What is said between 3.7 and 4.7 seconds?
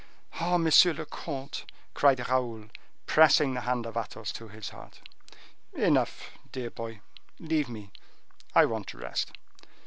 of Athos to his